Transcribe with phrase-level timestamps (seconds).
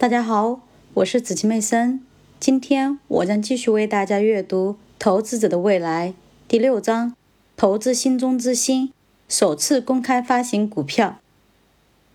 [0.00, 0.60] 大家好，
[0.94, 2.00] 我是紫气妹森。
[2.38, 6.10] 今天我将继续为大家阅读《投资者的未来》
[6.46, 7.16] 第六章：
[7.56, 8.92] 投资心中之心，
[9.28, 11.18] 首次公开发行股票。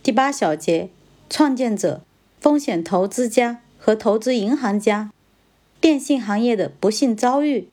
[0.00, 0.90] 第八小节：
[1.28, 2.02] 创建者、
[2.40, 5.10] 风险投资家和投资银行家。
[5.80, 7.66] 电信行业的不幸遭遇。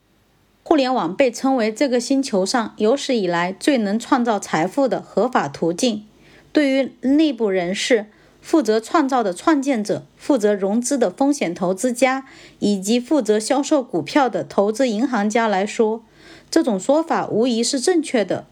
[0.64, 6.04] 互联网被称为这个星球上有史以来最能创造财富的合法途径。
[6.52, 8.06] 对于内部人士，
[8.40, 12.26] 负责创造的创建者、负责融资的风险投资家
[12.58, 16.02] 以及负责销售股票的投资银行家来说，
[16.50, 18.46] 这种说法无疑是正确的。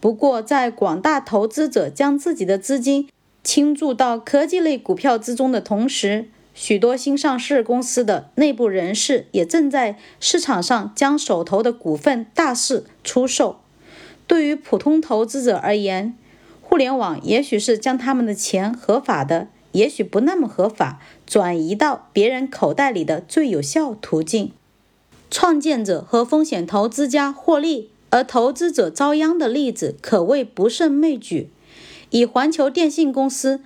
[0.00, 3.08] 不过，在广大投资者将自己的资金
[3.42, 13.60] 倾注到科技类股票之中的同时，许多新上市公司的内部人士也正在市场上将手头的股份大肆出售。
[14.26, 16.16] 对于普通投资者而言，
[16.68, 24.50] 互联网也许是将他们的钱合法的，也许不那么合法，转移到别人口袋里的最有效途径。
[25.30, 31.48] 创建者和风险投资家获利，而投资者遭殃的例子可谓不胜枚举。
[32.10, 33.60] 以环球电信公司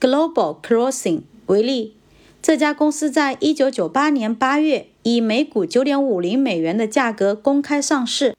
[0.00, 1.94] （Global Crossing） 为例，
[2.42, 8.34] 这家公司在1998年8月以每股9.50美元的价格公开上市。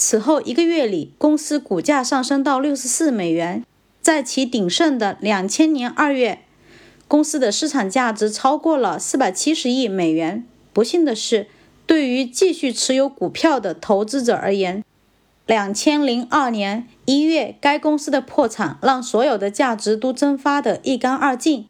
[0.00, 3.62] 此后一个月里，公司股价上升到六十四美元。
[4.00, 6.38] 在其鼎盛的两千年二月，
[7.06, 10.46] 公司的市场价值超过了四百七十亿美元。
[10.72, 11.48] 不幸的是，
[11.84, 14.82] 对于继续持有股票的投资者而言，
[15.44, 21.66] 两千零二年一月该公司的破产让所有的价值都蒸发得一干二净。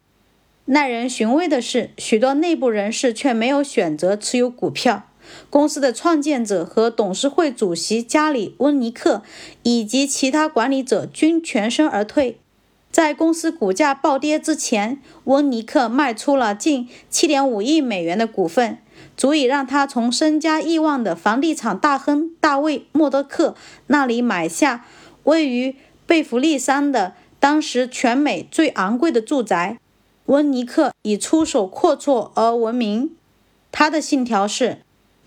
[0.67, 5.03] 耐人寻味的是，许多内部人士却没有选择持有股票。
[5.49, 9.23] 公司的创建者和董事会主席加里·温尼克
[9.63, 12.37] 以及其他管理者均全身而退。
[12.91, 18.79] 在公司股价暴跌之前，温尼克卖出了近7.5亿美元的股份，
[19.15, 23.55] 足以让他从身家亿万的房地产大亨大卫·默多克
[23.87, 24.85] 那里买下
[25.23, 29.77] 位于贝弗利山的当时全美最昂贵的住宅。
[30.25, 33.11] 温尼克以出手阔绰而闻名，
[33.71, 34.79] 他的信条是。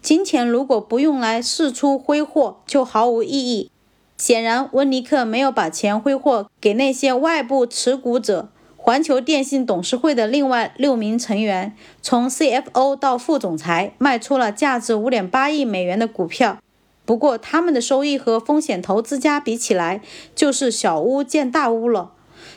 [0.04, 3.70] 金钱如果不用来四处挥霍，就毫无意义。
[4.18, 8.50] 显然，温尼克没有把钱挥霍给那些外部持股者。
[8.76, 16.58] 环球电信董事会的另外六名成员，从 CFO 到副总裁，卖出了价值5.8亿美元的股票。
[17.06, 20.02] 不过，他们的收益和风险投资家比起来，
[20.34, 22.12] 就是小巫见大巫了。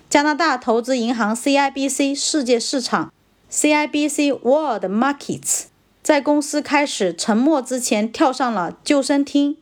[0.09, 3.13] 加拿大投资银行 CIBC 世界市场
[3.49, 5.67] （CIBC World Markets）。
[6.07, 9.57] 在公司开始沉没之前，跳上了救生艇。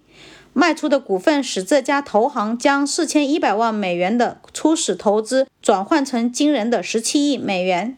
[0.53, 7.97] 卖出的股份使这家投行将四千一百万美元的初始投资转换成惊人的十七亿美元。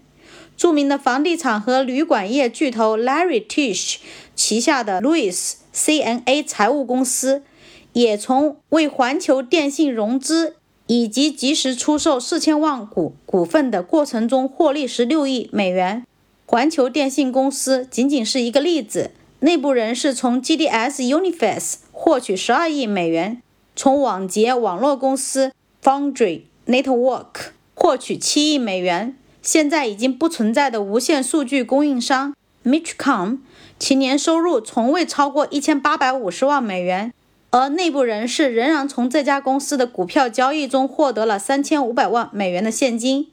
[0.55, 3.97] 著名的房地产和旅馆业巨头 Larry Tish
[4.33, 7.43] 旗下的 Louis CNA 财务公司，
[7.91, 16.05] 也从为环球电信融资以及及时出售四千万股股份的过程中获利十六亿美元。
[16.49, 19.11] 环球电信公司仅仅是一个例子。
[19.39, 23.41] 内部人士从 GDS Uniface 获取十二亿美元，
[23.75, 25.51] 从网捷网络公司
[25.83, 29.17] Foundry Network 获取七亿美元。
[29.41, 32.33] 现在已经不存在的无线数据供应商
[32.63, 33.39] Mitchcom，
[33.77, 37.13] 其年收入从未超过一千八百五十万美元。
[37.49, 43.27] 而内部人士仍然从这家公司的股票交易中获得了三千五百万美元的现金。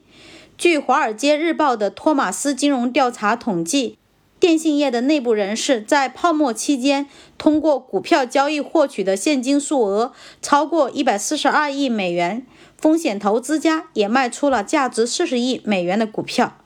[0.57, 3.97] 据《华尔街日报》的托马斯金融调查统计，
[4.39, 7.07] 电信业的内部人士在泡沫期间
[7.37, 12.45] 通过股票交易获取的现金数额超过一百四十二亿美元。
[12.77, 16.57] 风险投资家也卖出了价值四十亿美元的股票。